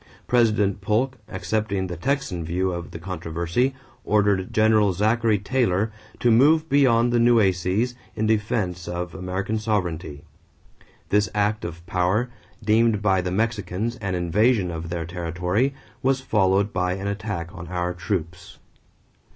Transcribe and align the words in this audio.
President 0.25 0.81
Polk, 0.81 1.19
accepting 1.29 1.85
the 1.85 1.95
Texan 1.95 2.43
view 2.43 2.71
of 2.71 2.89
the 2.89 2.97
controversy, 2.97 3.75
ordered 4.03 4.51
General 4.51 4.93
Zachary 4.93 5.37
Taylor 5.37 5.91
to 6.19 6.31
move 6.31 6.67
beyond 6.67 7.13
the 7.13 7.19
Nueces 7.19 7.93
in 8.15 8.25
defense 8.25 8.87
of 8.87 9.13
American 9.13 9.59
sovereignty. 9.59 10.23
This 11.09 11.29
act 11.35 11.63
of 11.63 11.85
power, 11.85 12.31
deemed 12.63 13.03
by 13.03 13.21
the 13.21 13.29
Mexicans 13.29 13.97
an 13.97 14.15
invasion 14.15 14.71
of 14.71 14.89
their 14.89 15.05
territory, 15.05 15.71
was 16.01 16.19
followed 16.19 16.73
by 16.73 16.93
an 16.93 17.05
attack 17.05 17.53
on 17.53 17.67
our 17.67 17.93
troops. 17.93 18.57